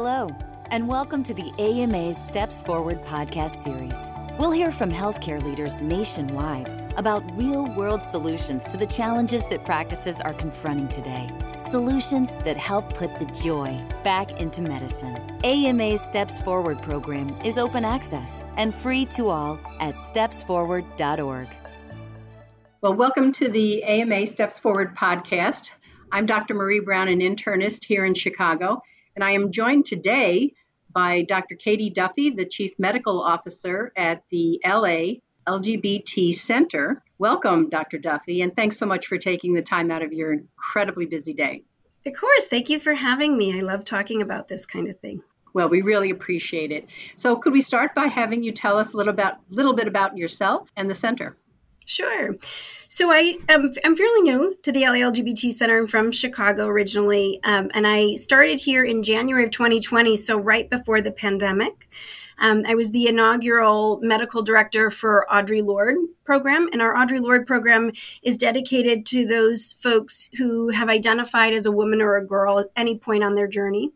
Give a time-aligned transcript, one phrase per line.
[0.00, 0.30] Hello,
[0.70, 4.12] and welcome to the AMA's Steps Forward podcast series.
[4.38, 10.20] We'll hear from healthcare leaders nationwide about real world solutions to the challenges that practices
[10.20, 11.28] are confronting today.
[11.58, 15.16] Solutions that help put the joy back into medicine.
[15.42, 21.48] AMA's Steps Forward program is open access and free to all at stepsforward.org.
[22.82, 25.72] Well, welcome to the AMA Steps Forward podcast.
[26.12, 26.54] I'm Dr.
[26.54, 28.80] Marie Brown, an internist here in Chicago,
[29.18, 30.52] and I am joined today
[30.92, 31.56] by Dr.
[31.56, 37.02] Katie Duffy, the Chief Medical Officer at the LA LGBT Center.
[37.18, 37.98] Welcome, Dr.
[37.98, 41.64] Duffy, and thanks so much for taking the time out of your incredibly busy day.
[42.06, 42.46] Of course.
[42.46, 43.58] Thank you for having me.
[43.58, 45.20] I love talking about this kind of thing.
[45.52, 46.86] Well, we really appreciate it.
[47.16, 50.16] So, could we start by having you tell us a little about little bit about
[50.16, 51.36] yourself and the center?
[51.88, 52.36] Sure.
[52.86, 55.78] So I am I'm fairly new to the LA LGBT Center.
[55.78, 60.68] I'm from Chicago originally, um, and I started here in January of 2020, so right
[60.68, 61.88] before the pandemic.
[62.40, 67.46] Um, I was the inaugural medical director for Audre Lorde program, and our Audre Lorde
[67.46, 67.90] program
[68.22, 72.66] is dedicated to those folks who have identified as a woman or a girl at
[72.76, 73.92] any point on their journey.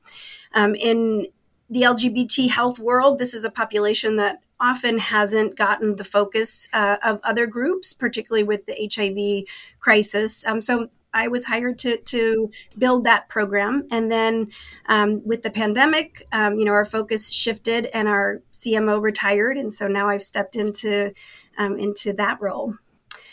[0.54, 1.26] Um, in
[1.68, 6.96] the LGBT health world, this is a population that often hasn't gotten the focus uh,
[7.04, 10.46] of other groups, particularly with the HIV crisis.
[10.46, 14.48] Um, so I was hired to to build that program, and then
[14.86, 19.74] um, with the pandemic, um, you know, our focus shifted, and our CMO retired, and
[19.74, 21.12] so now I've stepped into
[21.58, 22.74] um, into that role.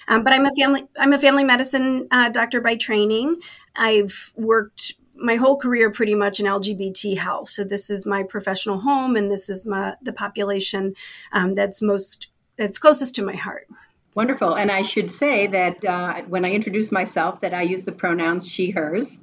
[0.09, 3.39] Um, but I'm a family I'm a family medicine uh, doctor by training.
[3.77, 7.49] I've worked my whole career pretty much in LGBT health.
[7.49, 10.95] So this is my professional home, and this is my the population
[11.31, 13.67] um, that's most that's closest to my heart.
[14.15, 14.55] Wonderful.
[14.55, 18.47] And I should say that uh, when I introduce myself, that I use the pronouns
[18.47, 19.19] she, hers,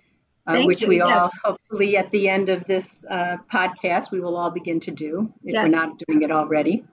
[0.47, 0.89] uh, which you.
[0.89, 1.11] we yes.
[1.11, 5.33] all hopefully at the end of this uh, podcast we will all begin to do
[5.45, 5.65] if yes.
[5.65, 6.85] we're not doing it already.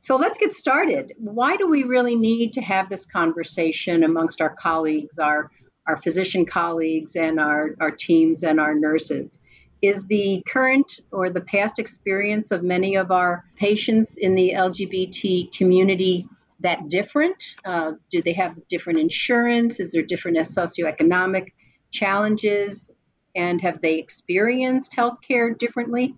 [0.00, 1.12] So let's get started.
[1.18, 5.52] Why do we really need to have this conversation amongst our colleagues, our
[5.86, 9.38] our physician colleagues and our, our teams and our nurses.
[9.80, 15.52] Is the current or the past experience of many of our patients in the LGBT
[15.56, 16.28] community
[16.60, 17.56] that different?
[17.64, 19.80] Uh, do they have different insurance?
[19.80, 21.48] Is there different socioeconomic
[21.90, 22.90] challenges?
[23.34, 26.14] And have they experienced healthcare differently?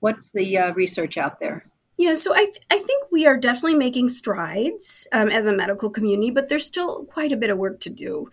[0.00, 1.64] What's the uh, research out there?
[1.98, 5.88] Yeah, so I, th- I think we are definitely making strides um, as a medical
[5.88, 8.28] community, but there's still quite a bit of work to do.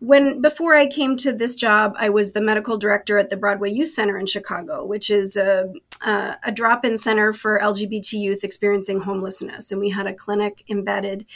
[0.00, 3.70] When before I came to this job, I was the medical director at the Broadway
[3.70, 5.72] Youth Center in Chicago, which is a,
[6.06, 11.26] a, a drop-in center for LGBT youth experiencing homelessness, and we had a clinic embedded.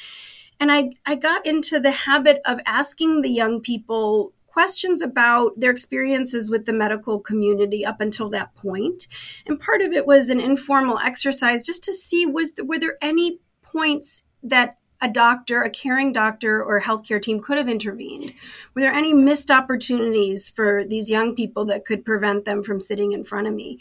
[0.60, 5.70] And I, I got into the habit of asking the young people questions about their
[5.70, 9.08] experiences with the medical community up until that point.
[9.46, 13.40] And part of it was an informal exercise just to see was were there any
[13.62, 18.32] points that a doctor, a caring doctor or healthcare team could have intervened?
[18.74, 23.12] Were there any missed opportunities for these young people that could prevent them from sitting
[23.12, 23.78] in front of me?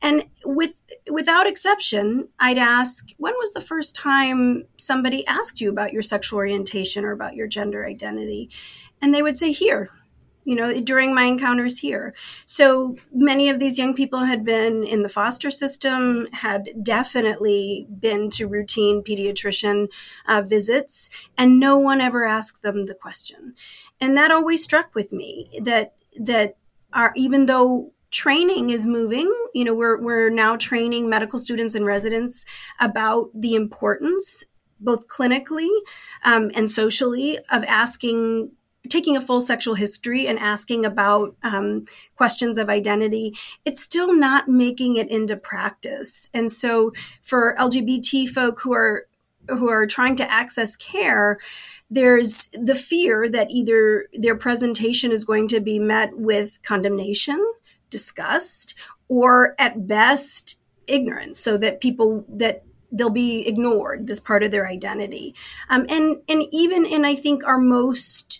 [0.00, 0.72] And with
[1.10, 6.38] without exception, I'd ask, when was the first time somebody asked you about your sexual
[6.38, 8.48] orientation or about your gender identity?
[9.02, 9.90] And they would say, here,
[10.50, 12.12] you know, during my encounters here.
[12.44, 18.30] So many of these young people had been in the foster system, had definitely been
[18.30, 19.86] to routine pediatrician
[20.26, 21.08] uh, visits,
[21.38, 23.54] and no one ever asked them the question.
[24.00, 26.56] And that always struck with me that that
[26.92, 31.86] are even though training is moving you know we're, we're now training medical students and
[31.86, 32.44] residents
[32.80, 34.44] about the importance
[34.80, 35.70] both clinically
[36.24, 38.50] um, and socially of asking
[38.88, 41.84] taking a full sexual history and asking about um,
[42.16, 46.30] questions of identity, it's still not making it into practice.
[46.32, 46.92] And so,
[47.22, 49.06] for LGBT folk who are
[49.48, 51.38] who are trying to access care,
[51.90, 57.44] there's the fear that either their presentation is going to be met with condemnation,
[57.90, 58.74] disgust,
[59.08, 62.62] or at best ignorance, so that people that
[62.92, 65.32] they'll be ignored this part of their identity
[65.68, 68.39] um, and and even in i think our most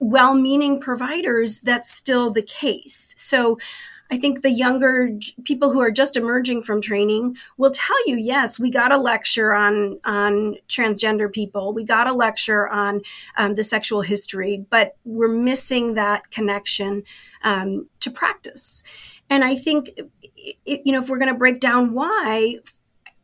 [0.00, 3.14] well meaning providers, that's still the case.
[3.16, 3.58] So
[4.12, 5.10] I think the younger
[5.44, 9.54] people who are just emerging from training will tell you, yes, we got a lecture
[9.54, 13.02] on on transgender people, we got a lecture on
[13.36, 17.04] um, the sexual history, but we're missing that connection
[17.44, 18.82] um, to practice.
[19.28, 19.90] And I think,
[20.64, 22.56] you know, if we're going to break down why,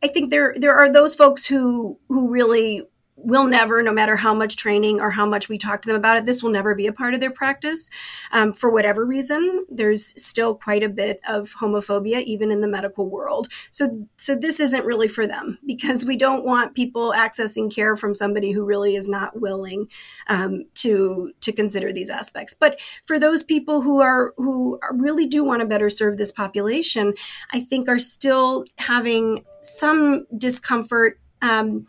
[0.01, 2.83] I think there there are those folks who who really
[3.17, 6.17] will never, no matter how much training or how much we talk to them about
[6.17, 7.89] it, this will never be a part of their practice.
[8.31, 13.09] Um, for whatever reason, there's still quite a bit of homophobia, even in the medical
[13.09, 13.47] world.
[13.71, 18.13] So, so this isn't really for them because we don't want people accessing care from
[18.13, 19.87] somebody who really is not willing
[20.27, 22.53] um, to to consider these aspects.
[22.53, 27.13] But for those people who are who really do want to better serve this population,
[27.51, 31.19] I think are still having some discomfort.
[31.41, 31.85] Um,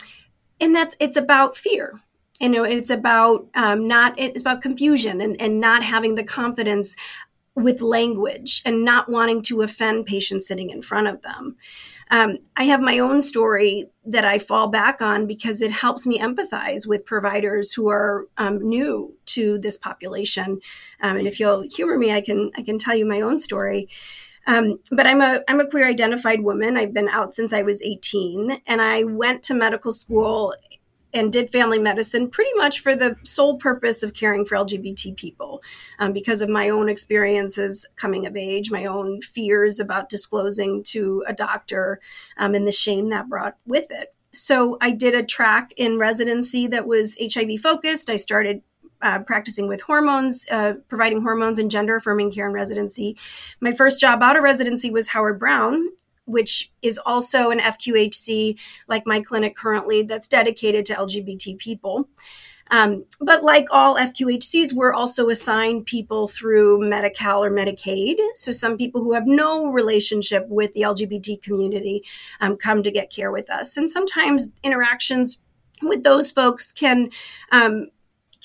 [0.61, 2.01] and that's it's about fear
[2.41, 6.97] you know it's about um, not it's about confusion and, and not having the confidence
[7.55, 11.57] with language and not wanting to offend patients sitting in front of them.
[12.11, 16.19] Um, i have my own story that i fall back on because it helps me
[16.19, 20.61] empathize with providers who are um, new to this population.
[21.03, 23.89] Um, and if you'll humor me i can i can tell you my own story
[24.49, 26.79] um, but I'm a I'm a queer identified woman.
[26.79, 30.55] I've been out since I was 18, and I went to medical school
[31.13, 35.63] and did family medicine pretty much for the sole purpose of caring for LGBT people
[35.99, 41.23] um, because of my own experiences coming of age, my own fears about disclosing to
[41.27, 42.01] a doctor,
[42.39, 44.15] um, and the shame that brought with it.
[44.33, 48.09] So I did a track in residency that was HIV focused.
[48.09, 48.63] I started
[49.03, 53.17] uh, practicing with hormones, uh, providing hormones and gender affirming care in residency.
[53.61, 55.89] My first job out of residency was Howard Brown,
[56.25, 62.09] which is also an FQHC, like my clinic currently, that's dedicated to LGBT people.
[62.71, 68.17] Um, but like all FQHCs, we're also assigned people through Medi-Cal or Medicaid.
[68.35, 72.05] So some people who have no relationship with the LGBT community
[72.41, 73.77] um, come to get care with us.
[73.77, 75.39] And sometimes interactions
[75.83, 77.11] with those folks can
[77.53, 77.87] um,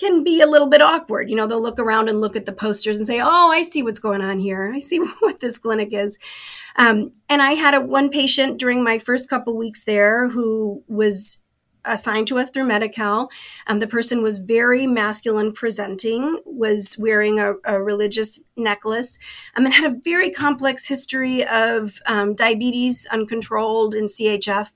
[0.03, 1.29] can be a little bit awkward.
[1.29, 3.83] You know, they'll look around and look at the posters and say, "Oh, I see
[3.83, 4.71] what's going on here.
[4.73, 6.17] I see what this clinic is."
[6.75, 11.39] Um, and I had a one patient during my first couple weeks there who was
[11.85, 13.29] assigned to us through Medi-Cal.
[13.67, 19.17] Um, the person was very masculine presenting, was wearing a, a religious necklace,
[19.55, 24.69] um, and had a very complex history of um, diabetes, uncontrolled, and CHF.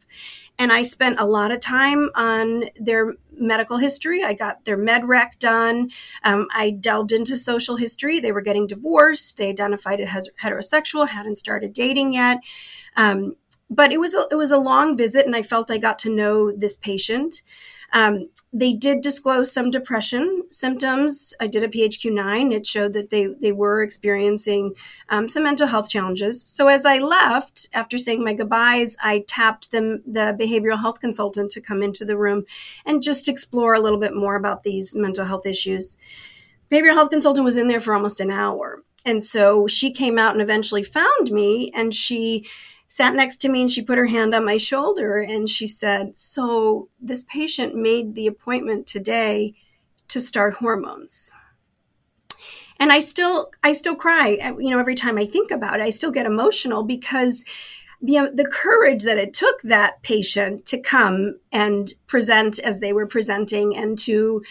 [0.60, 4.24] And I spent a lot of time on their medical history.
[4.24, 5.92] I got their med rec done.
[6.24, 8.20] Um, I delved into social history.
[8.20, 9.38] They were getting divorced.
[9.38, 12.40] They identified as heterosexual, hadn't started dating yet.
[12.96, 13.36] Um,
[13.70, 16.10] but it was a, it was a long visit, and I felt I got to
[16.10, 17.44] know this patient.
[17.94, 21.34] Um, they did disclose some depression symptoms.
[21.40, 22.54] I did a PHQ-9.
[22.54, 24.74] It showed that they, they were experiencing
[25.10, 26.42] um, some mental health challenges.
[26.42, 31.52] So as I left, after saying my goodbyes, I tapped them, the behavioral health consultant
[31.52, 32.44] to come into the room
[32.86, 35.98] and just explore a little bit more about these mental health issues.
[36.70, 38.80] Behavioral health consultant was in there for almost an hour.
[39.06, 42.46] And so she came out and eventually found me and she
[42.88, 46.18] sat next to me and she put her hand on my shoulder and she said,
[46.18, 49.54] So this patient made the appointment today
[50.08, 51.32] to start hormones.
[52.80, 55.84] And I still, I still cry, uh, you know, every time I think about it,
[55.84, 57.44] I still get emotional because
[58.02, 63.08] the, the courage that it took that patient to come and present as they were
[63.08, 64.44] presenting and to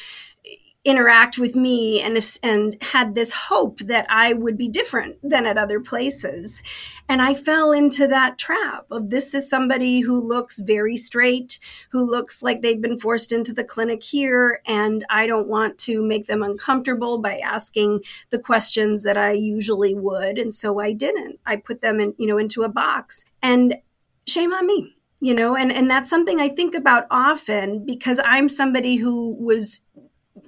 [0.86, 5.58] interact with me and and had this hope that I would be different than at
[5.58, 6.62] other places.
[7.08, 11.58] And I fell into that trap of this is somebody who looks very straight,
[11.90, 16.02] who looks like they've been forced into the clinic here and I don't want to
[16.02, 21.40] make them uncomfortable by asking the questions that I usually would and so I didn't.
[21.46, 23.24] I put them in, you know, into a box.
[23.42, 23.76] And
[24.26, 28.49] shame on me you know and and that's something i think about often because i'm
[28.49, 29.80] somebody who was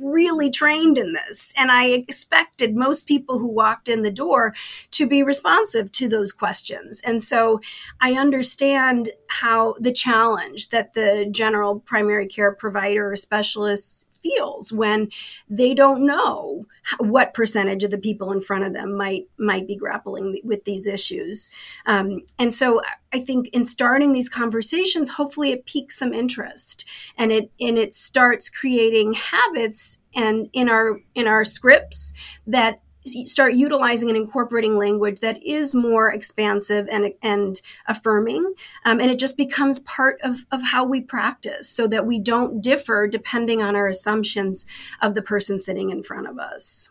[0.01, 1.53] really trained in this.
[1.57, 4.55] And I expected most people who walked in the door
[4.93, 7.01] to be responsive to those questions.
[7.05, 7.61] And so
[8.01, 15.11] I understand how the challenge that the general primary care provider or specialists feels when
[15.49, 16.67] they don't know
[16.99, 20.87] what percentage of the people in front of them might might be grappling with these
[20.87, 21.51] issues.
[21.87, 22.81] Um, and so
[23.13, 26.85] I think in starting these conversations, hopefully it piques some interest
[27.17, 32.13] and it and it starts creating habits and in our in our scripts
[32.47, 38.55] that start utilizing and incorporating language that is more expansive and, and affirming.
[38.85, 42.61] Um, and it just becomes part of, of how we practice so that we don't
[42.61, 44.67] differ depending on our assumptions
[45.03, 46.91] of the person sitting in front of us.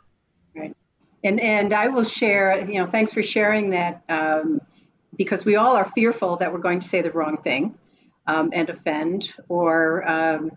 [0.55, 0.75] Right.
[1.23, 4.61] And, and I will share, you know, thanks for sharing that um,
[5.17, 7.77] because we all are fearful that we're going to say the wrong thing
[8.27, 10.51] um, and offend or um,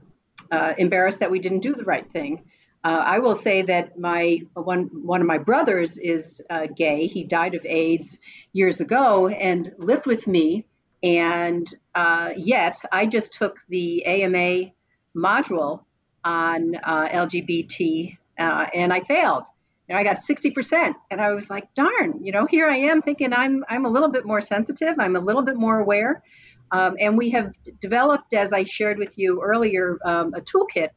[0.50, 2.45] uh, embarrassed that we didn't do the right thing.
[2.83, 7.07] Uh, I will say that my one one of my brothers is uh, gay.
[7.07, 8.19] He died of AIDS
[8.53, 10.65] years ago and lived with me.
[11.03, 14.73] And uh, yet, I just took the AMA
[15.17, 15.85] module
[16.25, 19.47] on uh, LGBT, uh, and I failed.
[19.89, 23.33] And I got 60%, and I was like, darn, you know, here I am thinking
[23.33, 26.23] I'm I'm a little bit more sensitive, I'm a little bit more aware,
[26.71, 30.91] um, and we have developed, as I shared with you earlier, um, a toolkit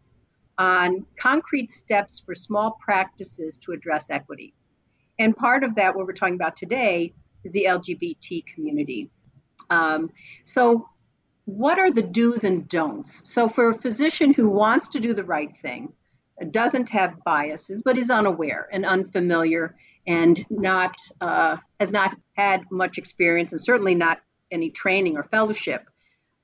[0.64, 4.54] on concrete steps for small practices to address equity.
[5.20, 9.10] And part of that, what we're talking about today, is the LGBT community.
[9.70, 10.10] Um,
[10.46, 10.88] so,
[11.44, 13.30] what are the do's and don'ts?
[13.30, 15.92] So, for a physician who wants to do the right thing,
[16.50, 19.76] doesn't have biases, but is unaware and unfamiliar,
[20.08, 25.84] and not uh, has not had much experience, and certainly not any training or fellowship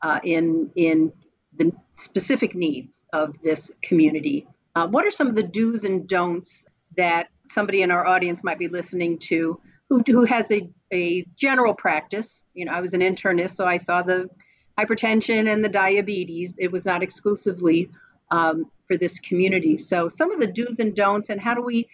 [0.01, 1.13] uh, in in
[1.55, 4.47] the specific needs of this community.
[4.75, 6.65] Uh, what are some of the do's and don'ts
[6.97, 11.73] that somebody in our audience might be listening to who, who has a, a general
[11.73, 12.43] practice?
[12.53, 14.29] You know, I was an internist, so I saw the
[14.77, 16.53] hypertension and the diabetes.
[16.57, 17.89] It was not exclusively
[18.31, 19.77] um, for this community.
[19.77, 21.89] So, some of the do's and don'ts, and how do we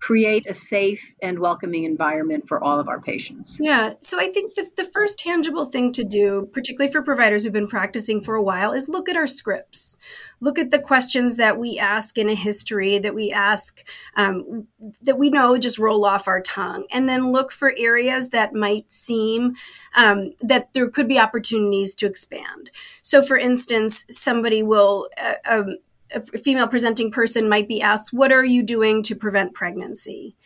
[0.00, 3.58] create a safe and welcoming environment for all of our patients.
[3.60, 3.92] Yeah.
[4.00, 7.66] So I think the, the first tangible thing to do, particularly for providers who've been
[7.66, 9.98] practicing for a while, is look at our scripts.
[10.40, 14.66] Look at the questions that we ask in a history that we ask um,
[15.02, 16.86] that we know just roll off our tongue.
[16.90, 19.54] And then look for areas that might seem
[19.94, 22.70] um, that there could be opportunities to expand.
[23.02, 25.76] So, for instance, somebody will uh, um,
[26.14, 30.36] a female presenting person might be asked, What are you doing to prevent pregnancy?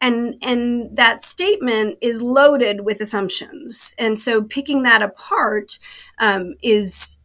[0.00, 3.94] And, and that statement is loaded with assumptions.
[3.98, 5.78] And so picking that apart
[6.18, 7.18] um, is,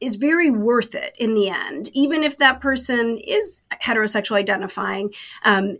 [0.00, 1.88] is very worth it in the end.
[1.92, 5.12] Even if that person is heterosexual identifying,
[5.44, 5.78] um,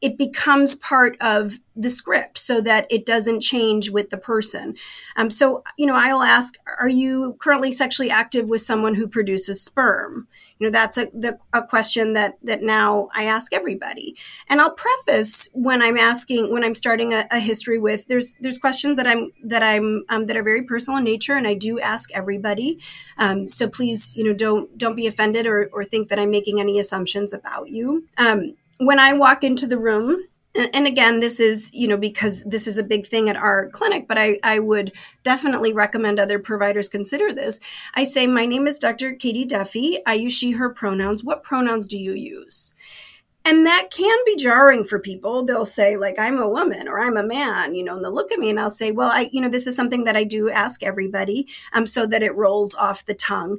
[0.00, 4.76] it becomes part of the script so that it doesn't change with the person.
[5.16, 9.62] Um, so, you know, I'll ask, are you currently sexually active with someone who produces
[9.62, 10.28] sperm?
[10.58, 14.16] You know, that's a, the, a question that, that now I ask everybody.
[14.48, 18.58] And I'll preface when I'm asking, when I'm starting a, a history with, there's, there's
[18.58, 21.34] questions that I'm, that I'm, um, that are very personal in nature.
[21.34, 22.80] And I do ask everybody.
[23.18, 26.60] Um, so please, you know, don't, don't be offended or, or think that I'm making
[26.60, 28.06] any assumptions about you.
[28.78, 30.22] When I walk into the room,
[30.54, 34.08] and again, this is, you know, because this is a big thing at our clinic,
[34.08, 34.92] but I, I would
[35.22, 37.60] definitely recommend other providers consider this.
[37.94, 39.12] I say, My name is Dr.
[39.12, 39.98] Katie Duffy.
[40.06, 41.22] I use she, her pronouns.
[41.22, 42.74] What pronouns do you use?
[43.44, 45.44] And that can be jarring for people.
[45.44, 48.32] They'll say, like, I'm a woman or I'm a man, you know, and they'll look
[48.32, 50.50] at me and I'll say, Well, I, you know, this is something that I do
[50.50, 53.58] ask everybody um, so that it rolls off the tongue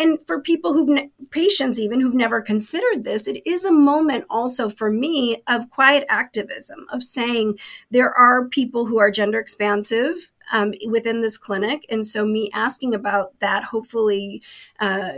[0.00, 4.24] and for people who've ne- patients even who've never considered this it is a moment
[4.28, 7.56] also for me of quiet activism of saying
[7.90, 11.86] there are people who are gender expansive um, within this clinic.
[11.90, 14.42] And so me asking about that hopefully
[14.80, 15.12] uh,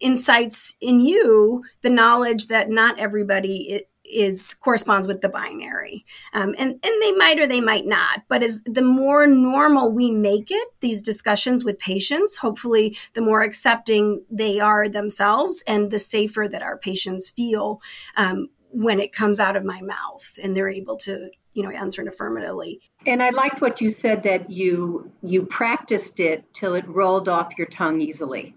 [0.00, 6.04] incites in you the knowledge that not everybody is corresponds with the binary.
[6.32, 10.10] Um, and and they might or they might not but as the more normal we
[10.10, 15.98] make it these discussions with patients hopefully the more accepting they are themselves and the
[15.98, 17.80] safer that our patients feel
[18.16, 22.02] um, when it comes out of my mouth and they're able to you know answer
[22.02, 22.80] it affirmatively.
[23.06, 27.58] And i liked what you said that you you practiced it till it rolled off
[27.58, 28.54] your tongue easily.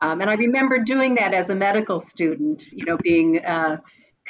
[0.00, 3.78] Um, and i remember doing that as a medical student you know being uh,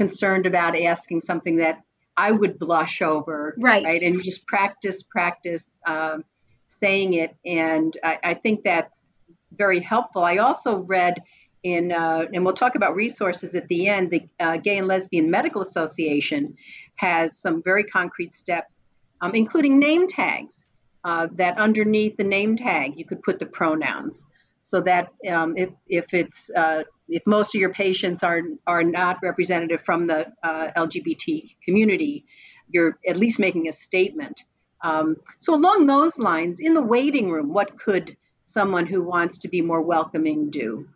[0.01, 1.83] concerned about asking something that
[2.17, 3.55] I would blush over.
[3.59, 3.85] Right.
[3.85, 4.01] Right.
[4.01, 6.25] And you just practice, practice um,
[6.69, 7.37] saying it.
[7.45, 9.13] And I, I, think that's
[9.53, 10.25] very helpful.
[10.25, 11.23] I also read
[11.65, 15.31] in, uh, and we'll talk about resources at the end, the uh, Gay and Lesbian
[15.31, 16.57] Medical Association
[16.97, 18.87] has some very concrete steps,
[19.21, 20.65] um, including name tags.
[21.05, 24.27] Uh, that underneath the name tag, you could put the pronouns
[24.63, 29.19] so that um, if, if it's uh, if most of your patients are are not
[29.23, 32.25] representative from the uh, LGBT community,
[32.69, 34.45] you're at least making a statement.
[34.83, 39.49] Um, so along those lines, in the waiting room, what could someone who wants to
[39.49, 40.89] be more welcoming do?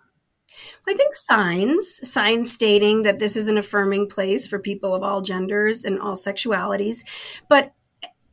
[0.88, 5.20] I think signs, signs stating that this is an affirming place for people of all
[5.20, 7.04] genders and all sexualities.
[7.48, 7.72] But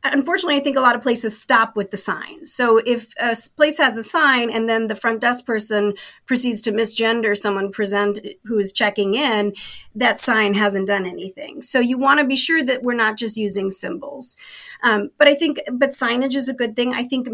[0.04, 2.52] unfortunately, I think a lot of places stop with the signs.
[2.52, 5.94] So if a place has a sign and then the front desk person
[6.26, 9.54] proceeds to misgender someone present who is checking in,
[9.94, 11.62] that sign hasn't done anything.
[11.62, 14.36] So you want to be sure that we're not just using symbols.
[14.82, 16.94] Um, but I think, but signage is a good thing.
[16.94, 17.28] I think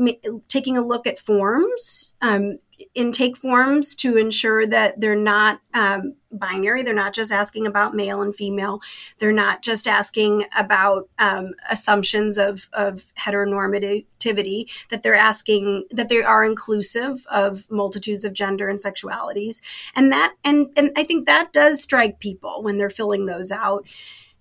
[0.49, 2.15] taking a look at forms.
[2.21, 2.59] Um,
[2.95, 6.83] intake forms to ensure that they're not um, binary.
[6.83, 8.81] They're not just asking about male and female.
[9.19, 16.23] They're not just asking about um, assumptions of, of heteronormativity, that they're asking that they
[16.23, 19.61] are inclusive of multitudes of gender and sexualities.
[19.95, 23.85] And that, and, and I think that does strike people when they're filling those out.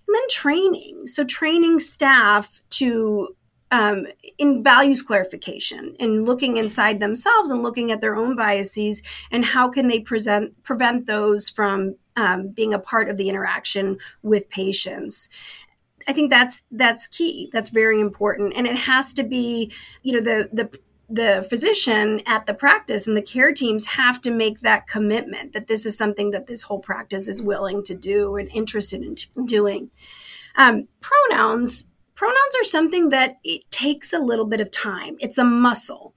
[0.07, 1.07] And then training.
[1.07, 3.29] So training staff to
[3.71, 4.07] um,
[4.37, 9.69] in values clarification and looking inside themselves and looking at their own biases and how
[9.69, 15.29] can they present prevent those from um, being a part of the interaction with patients.
[16.07, 17.49] I think that's that's key.
[17.51, 18.53] That's very important.
[18.55, 19.71] And it has to be
[20.03, 24.29] you know the the the physician at the practice and the care teams have to
[24.31, 28.35] make that commitment that this is something that this whole practice is willing to do
[28.35, 29.89] and interested in doing.
[30.55, 31.85] Um, pronouns
[32.17, 35.15] pronouns are something that it takes a little bit of time.
[35.19, 36.15] It's a muscle.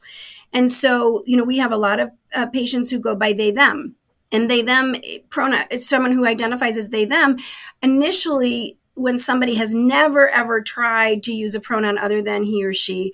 [0.53, 3.53] And so, you know, we have a lot of uh, patients who go by they,
[3.53, 3.95] them.
[4.33, 4.97] And they, them
[5.29, 7.37] pronoun is someone who identifies as they, them.
[7.83, 12.73] Initially, when somebody has never ever tried to use a pronoun other than he or
[12.73, 13.13] she,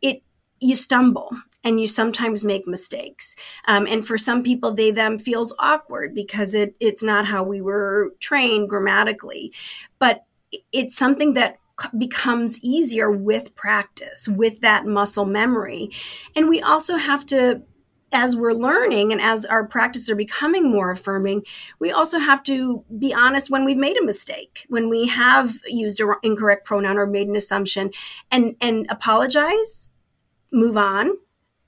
[0.00, 0.22] it
[0.60, 1.30] you stumble
[1.64, 3.36] and you sometimes make mistakes.
[3.66, 7.60] Um, and for some people, they them feels awkward because it it's not how we
[7.60, 9.52] were trained grammatically.
[9.98, 10.24] But
[10.72, 11.58] it's something that
[11.96, 15.90] becomes easier with practice, with that muscle memory.
[16.36, 17.62] And we also have to
[18.12, 21.44] as we're learning and as our practices are becoming more affirming,
[21.78, 26.00] we also have to be honest when we've made a mistake, when we have used
[26.00, 27.90] an incorrect pronoun or made an assumption,
[28.30, 29.90] and and apologize,
[30.50, 31.10] move on,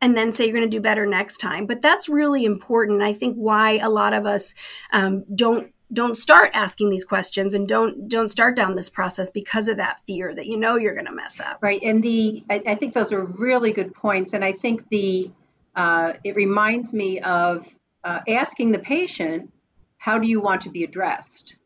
[0.01, 1.67] and then say you're going to do better next time.
[1.67, 3.03] But that's really important.
[3.03, 4.55] I think why a lot of us
[4.93, 9.69] um, don't don't start asking these questions and don't don't start down this process because
[9.69, 11.59] of that fear that you know you're going to mess up.
[11.63, 15.31] Right and the I, I, think those are really good points and i think the
[15.75, 17.69] uh, it reminds me of
[18.03, 19.53] uh, asking the patient
[20.01, 21.57] how do you want to be addressed?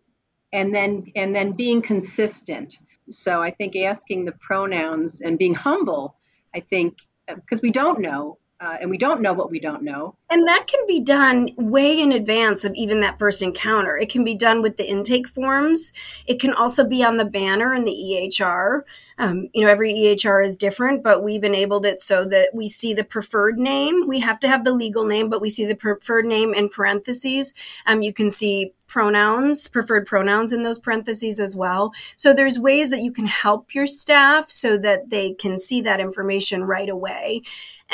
[0.53, 2.79] And then and then being consistent.
[3.09, 6.17] So i think asking the pronouns and being humble
[6.55, 10.15] i think because we don't know uh, and we don't know what we don't know.
[10.31, 13.97] And that can be done way in advance of even that first encounter.
[13.97, 15.93] It can be done with the intake forms.
[16.27, 18.83] It can also be on the banner in the EHR.
[19.19, 22.95] Um, you know, every EHR is different, but we've enabled it so that we see
[22.95, 24.07] the preferred name.
[24.09, 27.55] We have to have the legal name, but we see the preferred name in parentheses.
[27.87, 31.93] Um, you can see pronouns, preferred pronouns in those parentheses as well.
[32.15, 35.99] So there's ways that you can help your staff so that they can see that
[35.99, 37.43] information right away.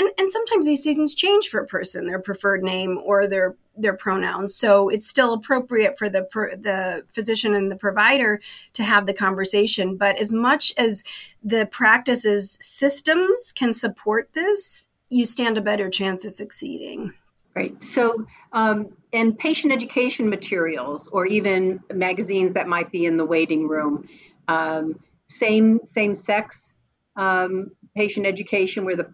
[0.00, 3.94] And and sometimes these things change for a person, their preferred name or their their
[3.94, 4.54] pronouns.
[4.54, 8.40] So it's still appropriate for the the physician and the provider
[8.72, 11.04] to have the conversation, but as much as
[11.44, 17.12] the practices systems can support this, you stand a better chance of succeeding.
[17.54, 17.82] Right.
[17.82, 23.68] So, um, and patient education materials, or even magazines that might be in the waiting
[23.68, 24.08] room,
[24.48, 26.74] um, same same sex
[27.16, 29.06] um, patient education, where the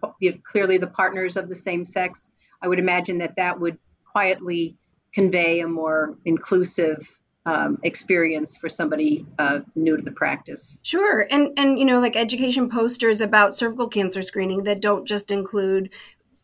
[0.43, 2.31] clearly the partners of the same sex.
[2.61, 4.75] I would imagine that that would quietly
[5.13, 6.97] convey a more inclusive
[7.47, 10.77] um, experience for somebody uh, new to the practice.
[10.83, 15.31] Sure, and and you know like education posters about cervical cancer screening that don't just
[15.31, 15.89] include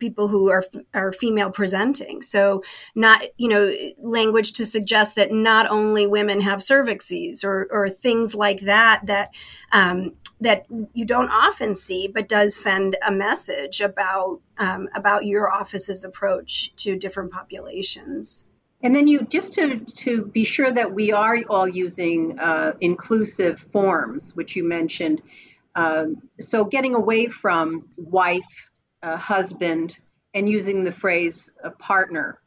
[0.04, 2.22] people who are are female presenting.
[2.22, 2.62] So
[2.94, 8.36] not you know language to suggest that not only women have cervixes or or things
[8.36, 9.30] like that that.
[9.72, 15.50] Um, that you don't often see, but does send a message about um, about your
[15.50, 18.46] office's approach to different populations.
[18.82, 23.58] And then you just to to be sure that we are all using uh, inclusive
[23.58, 25.22] forms, which you mentioned.
[25.76, 28.70] Um, so getting away from wife,
[29.04, 29.98] a husband
[30.34, 32.40] and using the phrase a partner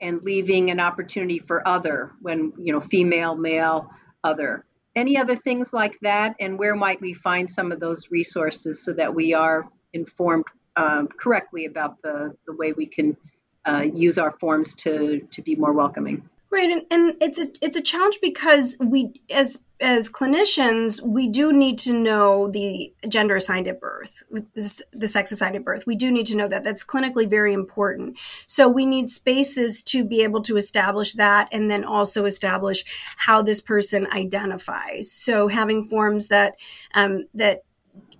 [0.00, 3.90] and leaving an opportunity for other when you know female male
[4.22, 4.64] other.
[4.94, 6.36] Any other things like that?
[6.38, 10.44] And where might we find some of those resources so that we are informed
[10.76, 13.16] um, correctly about the, the way we can
[13.64, 17.78] uh, use our forms to to be more welcoming Right, and, and it's a it's
[17.78, 23.68] a challenge because we as as clinicians we do need to know the gender assigned
[23.68, 25.86] at birth, the sex assigned at birth.
[25.86, 26.62] We do need to know that.
[26.62, 28.18] That's clinically very important.
[28.46, 32.84] So we need spaces to be able to establish that, and then also establish
[33.16, 35.10] how this person identifies.
[35.10, 36.56] So having forms that
[36.92, 37.62] um, that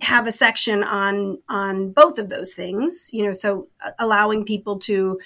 [0.01, 4.77] have a section on on both of those things you know so uh, allowing people
[4.77, 5.17] to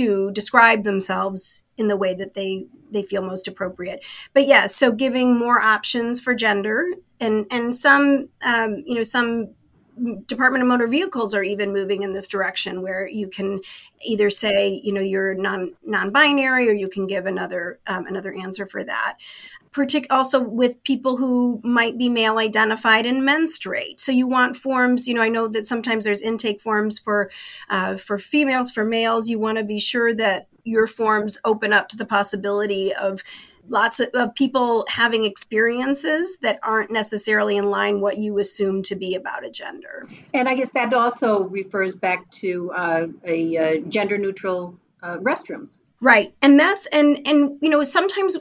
[0.00, 4.04] to describe themselves in the way that they they feel most appropriate.
[4.34, 6.86] But yes yeah, so giving more options for gender
[7.20, 9.54] and and some um, you know some
[10.26, 13.60] Department of Motor Vehicles are even moving in this direction where you can
[14.02, 18.66] either say, you know, you're non non-binary, or you can give another um, another answer
[18.66, 19.16] for that.
[19.72, 24.00] Partic- also with people who might be male identified and menstruate.
[24.00, 25.06] So you want forms.
[25.06, 27.30] You know, I know that sometimes there's intake forms for
[27.68, 29.28] uh, for females, for males.
[29.28, 33.22] You want to be sure that your forms open up to the possibility of
[33.70, 38.94] lots of, of, people having experiences that aren't necessarily in line what you assume to
[38.94, 40.06] be about a gender.
[40.34, 45.78] And I guess that also refers back to uh, a uh, gender neutral uh, restrooms.
[46.02, 46.34] Right.
[46.40, 48.38] And that's and and you know sometimes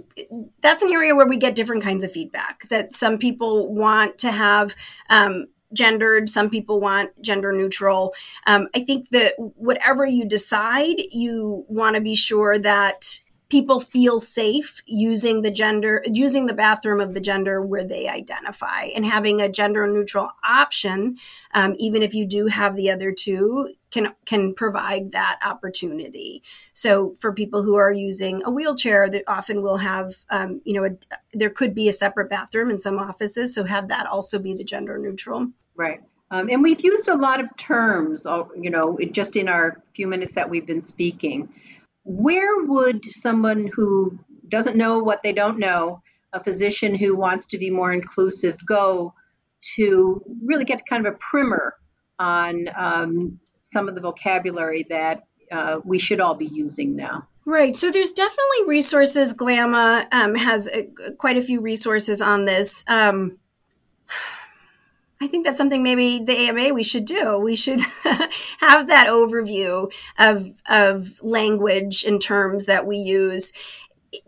[0.62, 4.32] that's an area where we get different kinds of feedback that some people want to
[4.32, 4.74] have
[5.10, 8.14] um, gendered some people want gender neutral
[8.48, 14.20] um, i think that whatever you decide you want to be sure that people feel
[14.20, 19.42] safe using the gender using the bathroom of the gender where they identify and having
[19.42, 21.18] a gender neutral option
[21.54, 26.44] um, even if you do have the other two can can provide that opportunity.
[26.74, 30.86] So for people who are using a wheelchair they often will have um, you know
[30.86, 30.92] a,
[31.34, 34.64] there could be a separate bathroom in some offices so have that also be the
[34.64, 35.50] gender neutral.
[35.76, 36.02] Right.
[36.32, 40.08] Um, and we've used a lot of terms uh, you know just in our few
[40.08, 41.50] minutes that we've been speaking
[42.10, 44.18] where would someone who
[44.48, 46.02] doesn't know what they don't know,
[46.34, 49.14] a physician who wants to be more inclusive, go
[49.76, 51.76] to really get kind of a primer
[52.18, 57.28] on um, some of the vocabulary that uh, we should all be using now?
[57.46, 57.76] Right.
[57.76, 59.36] So there's definitely resources.
[59.36, 60.88] GLMA um, has a,
[61.20, 62.84] quite a few resources on this.
[62.88, 63.38] Um,
[65.22, 67.40] I think that's something maybe the AMA we should do.
[67.40, 67.82] We should
[68.60, 73.52] have that overview of of language and terms that we use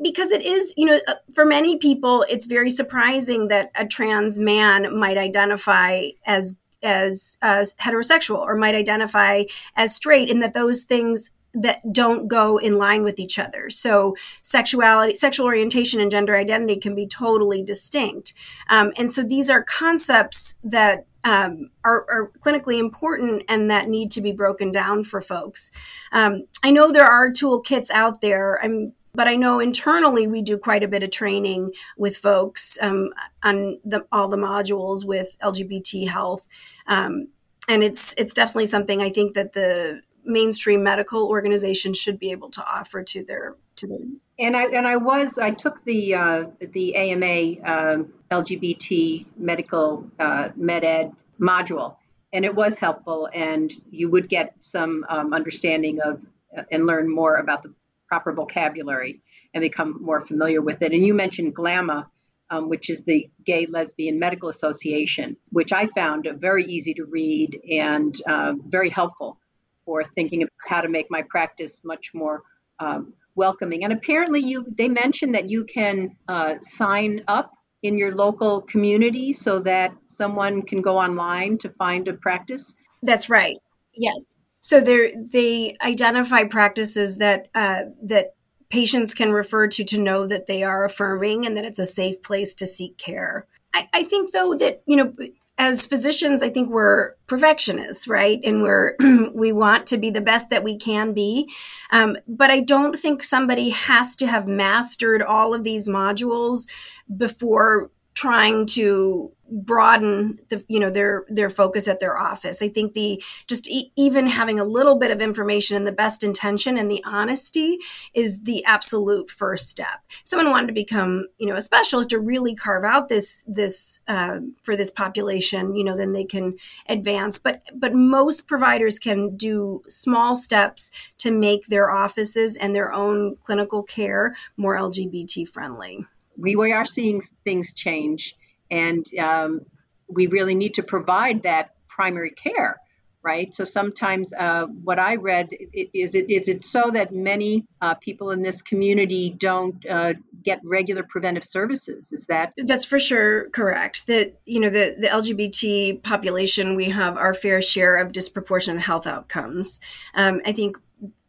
[0.02, 4.38] because it is, you know, uh, for many people it's very surprising that a trans
[4.38, 9.44] man might identify as as uh, heterosexual or might identify
[9.76, 13.70] as straight and that those things that don't go in line with each other.
[13.70, 18.34] So sexuality, sexual orientation, and gender identity can be totally distinct.
[18.70, 24.10] Um, and so these are concepts that um, are, are, clinically important and that need
[24.12, 25.72] to be broken down for folks.
[26.12, 28.60] Um, I know there are toolkits out there.
[28.64, 33.10] I'm but I know internally we do quite a bit of training with folks um,
[33.44, 36.48] on the, all the modules with LGBT health,
[36.88, 37.28] um,
[37.68, 42.50] and it's it's definitely something I think that the mainstream medical organizations should be able
[42.50, 44.00] to offer to their to their
[44.40, 50.50] and I and I was I took the uh, the AMA um, LGBT medical uh,
[50.56, 51.98] med ed module
[52.34, 57.14] and it was helpful and you would get some um, understanding of uh, and learn
[57.14, 57.74] more about the
[58.08, 59.22] proper vocabulary
[59.54, 60.92] and become more familiar with it.
[60.92, 62.06] And you mentioned GLMA
[62.52, 67.58] um, which is the Gay Lesbian Medical Association, which I found very easy to read
[67.72, 69.40] and uh, very helpful
[69.86, 72.44] for thinking about how to make my practice much more
[72.80, 73.84] um, welcoming.
[73.84, 77.52] And apparently, you they mentioned that you can uh, sign up
[77.84, 82.76] in your local community so that someone can go online to find a practice.
[83.02, 83.58] That's right.
[83.94, 84.14] Yeah.
[84.62, 88.36] So they they identify practices that uh, that
[88.70, 92.22] patients can refer to to know that they are affirming and that it's a safe
[92.22, 93.48] place to seek care.
[93.74, 95.14] I, I think though that you know
[95.62, 98.40] as physicians, I think we're perfectionists, right?
[98.44, 98.96] And we're
[99.32, 101.54] we want to be the best that we can be.
[101.92, 106.68] Um, but I don't think somebody has to have mastered all of these modules
[107.16, 112.62] before trying to broaden the you know their their focus at their office.
[112.62, 116.24] I think the just e- even having a little bit of information and the best
[116.24, 117.78] intention and the honesty
[118.14, 120.02] is the absolute first step.
[120.10, 124.00] If someone wanted to become you know a specialist to really carve out this this
[124.08, 126.56] uh, for this population you know then they can
[126.88, 127.38] advance.
[127.38, 133.36] But but most providers can do small steps to make their offices and their own
[133.38, 136.06] clinical care more lgbt friendly.
[136.38, 138.36] We, we are seeing things change
[138.72, 139.62] and um,
[140.08, 142.78] we really need to provide that primary care
[143.24, 143.54] right?
[143.54, 148.32] So sometimes uh, what i read is it is it so that many uh, people
[148.32, 152.12] in this community don't uh, get regular preventive services?
[152.14, 154.08] Is that that's for sure correct.
[154.08, 159.06] That you know the, the lgbt population we have our fair share of disproportionate health
[159.06, 159.80] outcomes.
[160.16, 160.78] Um, i think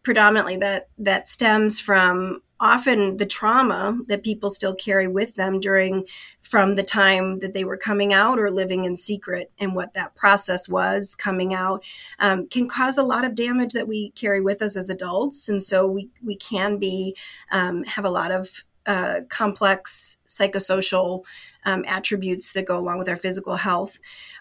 [0.03, 6.07] predominantly that that stems from often the trauma that people still carry with them during
[6.41, 10.15] from the time that they were coming out or living in secret and what that
[10.15, 11.83] process was coming out
[12.21, 15.49] um, can cause a lot of damage that we carry with us as adults.
[15.49, 17.17] And so we we can be
[17.51, 21.25] um, have a lot of uh, complex psychosocial
[21.65, 23.99] um, attributes that go along with our physical health.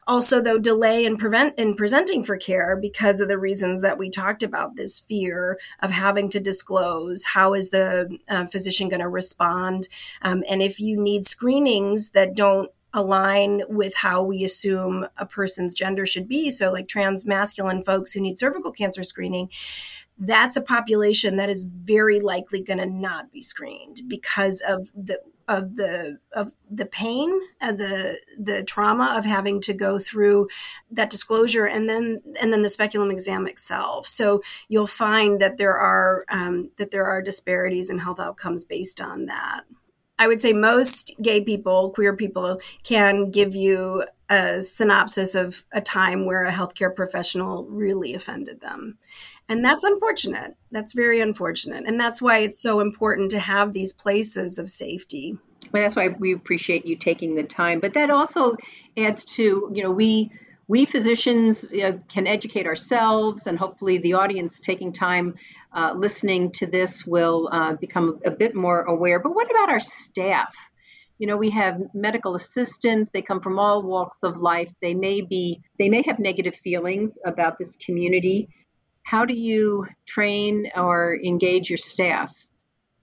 [0.07, 4.10] Also, though, delay in prevent in presenting for care because of the reasons that we
[4.10, 4.75] talked about.
[4.75, 7.23] This fear of having to disclose.
[7.25, 9.88] How is the uh, physician going to respond?
[10.21, 15.73] Um, and if you need screenings that don't align with how we assume a person's
[15.73, 16.49] gender should be.
[16.49, 19.49] So, like trans masculine folks who need cervical cancer screening,
[20.17, 25.19] that's a population that is very likely going to not be screened because of the
[25.47, 30.47] of the of the pain of the the trauma of having to go through
[30.91, 34.08] that disclosure and then and then the speculum exam itself.
[34.08, 39.01] So you'll find that there are um, that there are disparities in health outcomes based
[39.01, 39.63] on that
[40.21, 45.81] I would say most gay people, queer people, can give you a synopsis of a
[45.81, 48.99] time where a healthcare professional really offended them.
[49.49, 50.55] And that's unfortunate.
[50.69, 51.86] That's very unfortunate.
[51.88, 55.39] And that's why it's so important to have these places of safety.
[55.71, 57.79] Well, that's why we appreciate you taking the time.
[57.79, 58.57] But that also
[58.95, 60.31] adds to, you know, we
[60.67, 65.36] we physicians uh, can educate ourselves, and hopefully the audience taking time
[65.74, 69.19] uh, listening to this will uh, become a bit more aware.
[69.19, 70.56] But what about our staff?
[71.17, 73.12] You know, we have medical assistants.
[73.12, 74.74] They come from all walks of life.
[74.82, 78.50] They may be, they may have negative feelings about this community.
[79.04, 82.34] How do you train or engage your staff?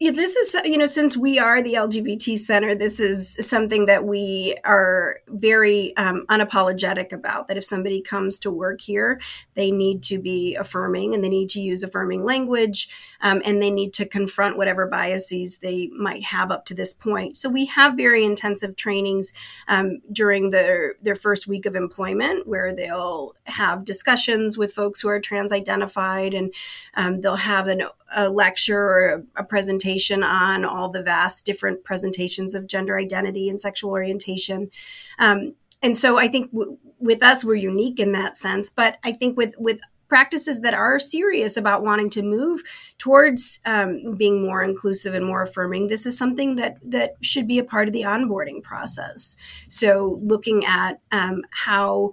[0.01, 4.05] Yeah, this is, you know, since we are the LGBT Center, this is something that
[4.05, 7.49] we are very um, unapologetic about.
[7.49, 9.21] That if somebody comes to work here,
[9.55, 12.89] they need to be affirming and they need to use affirming language
[13.23, 17.37] um, and they need to confront whatever biases they might have up to this point.
[17.37, 19.33] So we have very intensive trainings
[19.67, 25.09] um, during their, their first week of employment where they'll have discussions with folks who
[25.09, 26.55] are trans identified and
[26.95, 27.83] um, they'll have an
[28.15, 29.88] a lecture or a, presentation
[30.23, 34.71] on all the vast different presentations of gender identity and sexual orientation.
[35.19, 38.71] Um, and so I think w- with us, we're unique in that sense.
[38.71, 42.63] But I think with with practices that are serious about wanting to move
[42.97, 47.59] towards um, being more inclusive and more affirming this is something that that should be
[47.59, 49.37] a part of the onboarding process
[49.69, 52.11] so looking at um, how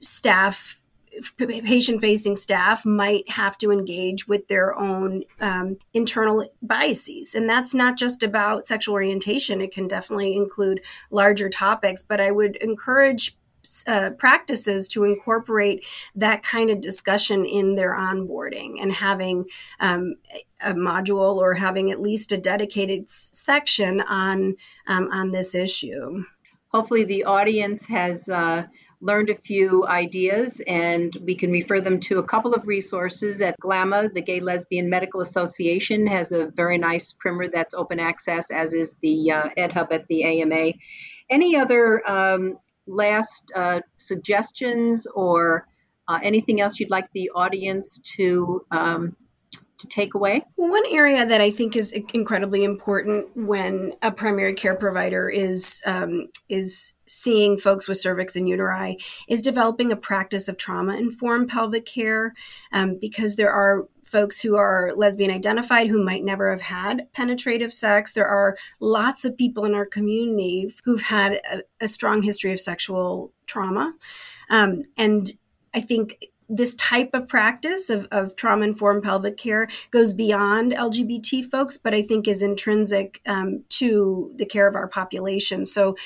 [0.00, 0.77] staff
[1.38, 7.34] patient facing staff might have to engage with their own um, internal biases.
[7.34, 12.02] And that's not just about sexual orientation, it can definitely include larger topics.
[12.02, 13.36] But I would encourage
[13.86, 19.44] uh, practices to incorporate that kind of discussion in their onboarding and having
[19.80, 20.14] um,
[20.62, 26.24] a module or having at least a dedicated section on um, on this issue.
[26.68, 28.28] Hopefully, the audience has.
[28.28, 28.66] Uh
[29.00, 33.58] learned a few ideas, and we can refer them to a couple of resources at
[33.60, 34.12] GLMA.
[34.12, 38.96] The Gay Lesbian Medical Association has a very nice primer that's open access, as is
[38.96, 40.72] the uh, Ed Hub at the AMA.
[41.30, 45.68] Any other um, last uh, suggestions or
[46.08, 49.14] uh, anything else you'd like the audience to um,
[49.78, 50.42] to take away?
[50.56, 56.28] One area that I think is incredibly important when a primary care provider is um,
[56.48, 58.96] is seeing folks with cervix and uteri
[59.28, 62.34] is developing a practice of trauma informed pelvic care
[62.72, 67.72] um, because there are folks who are lesbian identified who might never have had penetrative
[67.72, 68.12] sex.
[68.12, 72.60] There are lots of people in our community who've had a, a strong history of
[72.60, 73.94] sexual trauma.
[74.50, 75.30] Um, and
[75.74, 81.44] I think this type of practice of, of trauma informed pelvic care goes beyond LGBT
[81.44, 85.64] folks, but I think is intrinsic um, to the care of our population.
[85.64, 85.96] So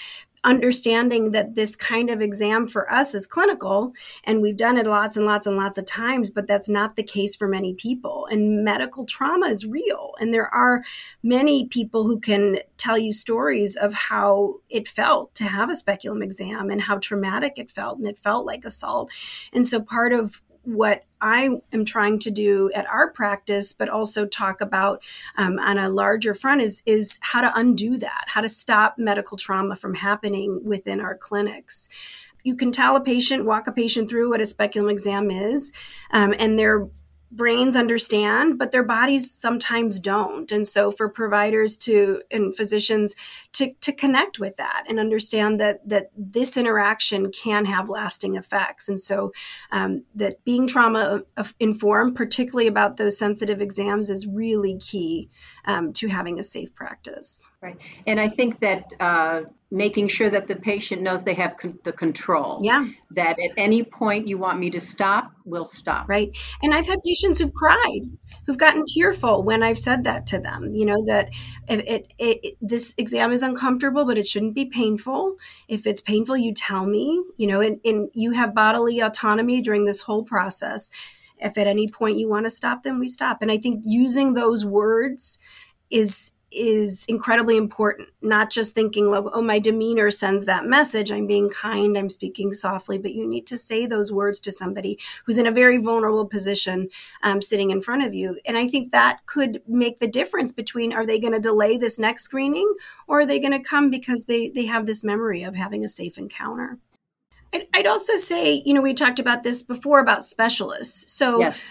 [0.44, 3.92] understanding that this kind of exam for us is clinical
[4.24, 7.02] and we've done it lots and lots and lots of times but that's not the
[7.02, 8.26] case for many people.
[8.30, 10.82] And medical trauma is real and there are
[11.22, 16.22] many people who can tell you stories of how it felt to have a speculum
[16.22, 19.10] exam and how traumatic it felt and it felt like assault.
[19.52, 24.26] And so part of what I am trying to do at our practice, but also
[24.26, 25.02] talk about
[25.36, 29.36] um, on a larger front is is how to undo that, how to stop medical
[29.36, 31.88] trauma from happening within our clinics.
[32.44, 35.72] You can tell a patient, walk a patient through what a speculum exam is,
[36.10, 36.88] um, and they're
[37.32, 40.52] brains understand, but their bodies sometimes don't.
[40.52, 43.14] And so for providers to and physicians
[43.52, 48.88] to, to connect with that and understand that that this interaction can have lasting effects.
[48.88, 49.32] And so
[49.70, 51.22] um, that being trauma
[51.58, 55.30] informed, particularly about those sensitive exams, is really key
[55.64, 57.48] um, to having a safe practice.
[57.62, 57.80] Right.
[58.08, 61.92] And I think that uh, making sure that the patient knows they have con- the
[61.92, 62.58] control.
[62.60, 62.88] Yeah.
[63.12, 66.08] That at any point you want me to stop, we'll stop.
[66.08, 66.36] Right.
[66.60, 68.00] And I've had patients who've cried,
[68.46, 70.74] who've gotten tearful when I've said that to them.
[70.74, 71.28] You know that
[71.68, 75.36] it, it, it this exam is uncomfortable, but it shouldn't be painful.
[75.68, 77.22] If it's painful, you tell me.
[77.36, 80.90] You know, and, and you have bodily autonomy during this whole process.
[81.38, 83.40] If at any point you want to stop, then we stop.
[83.40, 85.38] And I think using those words
[85.90, 88.08] is is incredibly important.
[88.20, 91.10] Not just thinking like, oh, my demeanor sends that message.
[91.10, 94.98] I'm being kind, I'm speaking softly, but you need to say those words to somebody
[95.24, 96.88] who's in a very vulnerable position
[97.22, 98.38] um, sitting in front of you.
[98.44, 101.98] And I think that could make the difference between are they going to delay this
[101.98, 102.72] next screening
[103.06, 105.88] or are they going to come because they, they have this memory of having a
[105.88, 106.78] safe encounter.
[107.74, 111.12] I'd also say, you know, we talked about this before about specialists.
[111.12, 111.62] So yes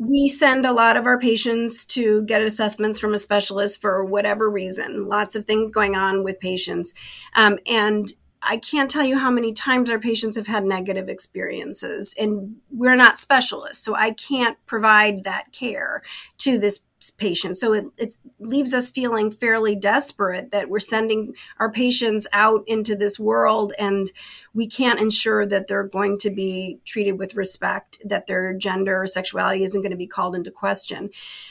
[0.00, 4.48] we send a lot of our patients to get assessments from a specialist for whatever
[4.48, 5.06] reason.
[5.06, 6.94] Lots of things going on with patients.
[7.36, 8.10] Um, and
[8.42, 12.96] i can't tell you how many times our patients have had negative experiences and we're
[12.96, 16.02] not specialists so i can't provide that care
[16.38, 16.80] to this
[17.18, 22.62] patient so it, it leaves us feeling fairly desperate that we're sending our patients out
[22.66, 24.10] into this world and
[24.54, 29.06] we can't ensure that they're going to be treated with respect, that their gender or
[29.06, 31.10] sexuality isn't going to be called into question.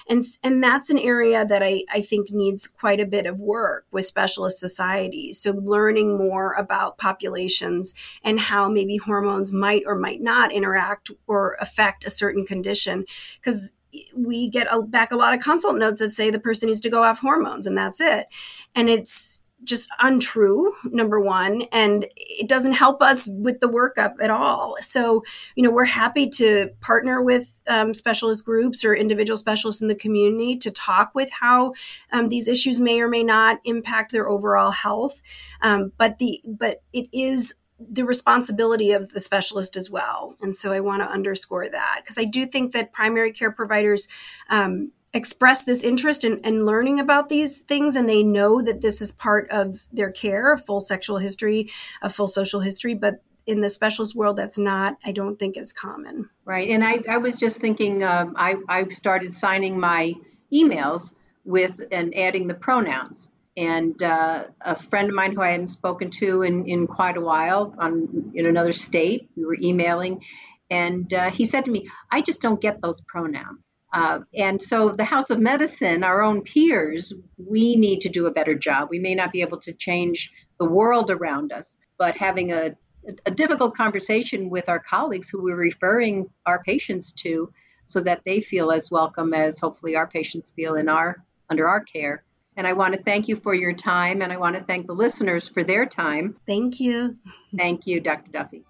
[0.10, 3.86] And, and that's an area that I, I think needs quite a bit of work
[3.92, 5.40] with specialist societies.
[5.40, 11.56] So learning more about populations and how maybe hormones might or might not interact or
[11.62, 13.06] affect a certain condition.
[13.40, 13.70] Because
[14.16, 16.90] we get a, back a lot of consult notes that say the person needs to
[16.90, 18.28] go off hormones and that's it.
[18.76, 24.30] And it's just untrue, number one, and it doesn't help us with the workup at
[24.30, 24.78] all.
[24.80, 25.24] So,
[25.56, 29.96] you know, we're happy to partner with um, specialist groups or individual specialists in the
[29.96, 31.74] community to talk with how
[32.14, 35.22] um, these issues may or may not impact their overall health.
[35.62, 40.36] Um, but the but it is the responsibility of the specialist as well.
[40.42, 44.08] And so I want to underscore that because I do think that primary care providers
[44.50, 49.02] um, express this interest in, in, learning about these things and they know that this
[49.02, 51.70] is part of their care, a full sexual history,
[52.02, 55.74] a full social history, but in the specialist world, that's not, I don't think, as
[55.74, 56.30] common.
[56.46, 56.70] Right.
[56.70, 60.14] And I, I was just thinking, um, I, I started signing my
[60.54, 61.14] emails
[61.46, 66.12] with and adding the pronouns and uh, a friend of mine who I hadn't spoken
[66.12, 70.24] to in, in quite a while on in another state, we were emailing,
[70.70, 73.60] and uh, he said to me, "I just don't get those pronouns."
[73.92, 78.32] Uh, and so, the House of Medicine, our own peers, we need to do a
[78.32, 78.88] better job.
[78.90, 82.78] We may not be able to change the world around us, but having a,
[83.26, 87.52] a difficult conversation with our colleagues who we're referring our patients to,
[87.84, 91.82] so that they feel as welcome as hopefully our patients feel in our under our
[91.82, 92.24] care
[92.60, 94.94] and I want to thank you for your time, and I want to thank the
[94.94, 96.36] listeners for their time.
[96.46, 97.18] Thank you.
[97.58, 98.32] Thank you, Dr.
[98.32, 98.66] Duffy.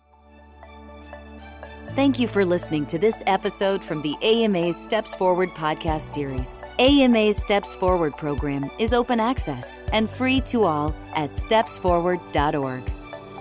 [1.95, 6.61] Thank you for listening to this episode from the AMA's Steps Forward podcast series.
[6.77, 12.91] AMA's Steps Forward program is open access and free to all at stepsforward.org.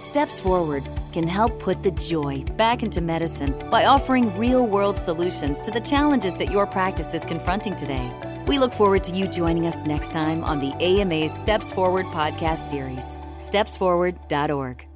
[0.00, 5.60] Steps Forward can help put the joy back into medicine by offering real world solutions
[5.60, 8.10] to the challenges that your practice is confronting today.
[8.48, 12.70] We look forward to you joining us next time on the AMA's Steps Forward podcast
[12.70, 13.18] series.
[13.36, 14.87] StepsForward.org.